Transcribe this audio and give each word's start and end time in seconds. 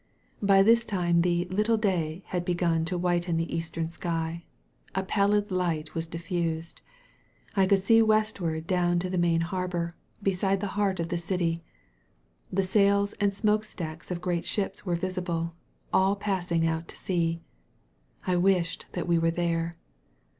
By 0.41 0.63
this 0.63 0.83
time 0.83 1.21
the 1.21 1.45
"little 1.49 1.77
day" 1.77 2.23
had 2.29 2.43
begun 2.43 2.85
to 2.85 2.97
whiten 2.97 3.37
the 3.37 3.55
eastern 3.55 3.87
sky; 3.89 4.45
a 4.95 5.03
pallid 5.03 5.51
light 5.51 5.93
was 5.93 6.07
diffused; 6.07 6.81
I 7.55 7.67
could 7.67 7.81
see 7.83 8.01
westward 8.01 8.65
down 8.65 8.97
to 8.97 9.11
the 9.11 9.19
main 9.19 9.41
harbor, 9.41 9.95
beside 10.23 10.59
the 10.59 10.69
heart 10.73 10.99
of 10.99 11.09
the 11.09 11.19
city. 11.19 11.59
The 12.51 12.63
sails 12.63 13.13
and 13.19 13.31
smoke 13.31 13.63
stacks 13.63 14.09
of 14.09 14.21
great 14.21 14.45
ships 14.45 14.83
were 14.87 14.95
visible, 14.95 15.53
all 15.93 16.15
passing 16.15 16.65
out 16.65 16.87
to 16.87 16.97
sea. 16.97 17.43
I 18.25 18.37
wished 18.37 18.87
that 18.93 19.07
we 19.07 19.19
were 19.19 19.29
there. 19.29 19.77